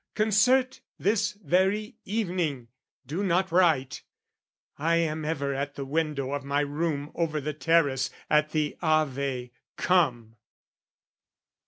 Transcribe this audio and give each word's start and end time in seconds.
"Concert 0.15 0.81
this 0.97 1.33
very 1.33 1.95
evening! 2.05 2.69
Do 3.05 3.23
not 3.23 3.51
write! 3.51 4.01
"I 4.79 4.95
am 4.95 5.23
ever 5.23 5.53
at 5.53 5.75
the 5.75 5.85
window 5.85 6.31
of 6.31 6.43
my 6.43 6.61
room 6.61 7.11
"Over 7.13 7.39
the 7.39 7.53
terrace, 7.53 8.09
at 8.27 8.49
the 8.49 8.75
Ave. 8.81 9.51
Come!" 9.77 10.37